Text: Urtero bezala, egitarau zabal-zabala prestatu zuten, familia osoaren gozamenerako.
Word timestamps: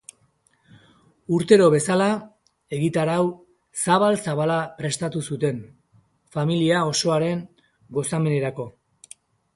Urtero 1.39 1.65
bezala, 1.73 2.07
egitarau 2.77 3.27
zabal-zabala 3.83 4.57
prestatu 4.81 5.21
zuten, 5.31 5.63
familia 6.39 6.83
osoaren 6.95 7.47
gozamenerako. 7.99 8.71